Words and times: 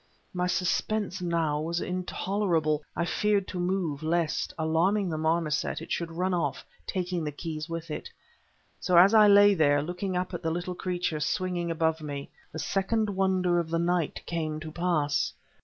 My 0.33 0.47
suspense 0.47 1.21
now 1.21 1.59
was 1.61 1.79
intolerable. 1.79 2.81
I 2.95 3.05
feared 3.05 3.47
to 3.49 3.59
move, 3.59 4.01
lest, 4.01 4.51
alarming 4.57 5.09
the 5.11 5.17
marmoset, 5.19 5.79
it 5.79 5.91
should 5.91 6.09
run 6.11 6.33
off 6.33 6.61
again, 6.65 6.83
taking 6.87 7.23
the 7.23 7.31
keys 7.31 7.69
with 7.69 7.91
it. 7.91 8.09
So 8.79 8.97
as 8.97 9.13
I 9.13 9.27
lay 9.27 9.53
there, 9.53 9.79
looking 9.83 10.17
up 10.17 10.33
at 10.33 10.41
the 10.41 10.49
little 10.49 10.73
creature 10.73 11.19
swinging 11.19 11.69
above 11.69 12.01
me, 12.01 12.31
the 12.51 12.57
second 12.57 13.11
wonder 13.11 13.59
of 13.59 13.69
the 13.69 13.77
night 13.77 14.23
came 14.25 14.59
to 14.61 14.71
pass. 14.71 15.33